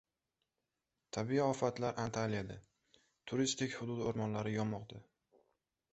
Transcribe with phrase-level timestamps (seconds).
[1.17, 2.57] Tabiiy ofatlar Antaliyada.
[3.33, 5.03] Turistik hudud o‘rmonlari yonmoqda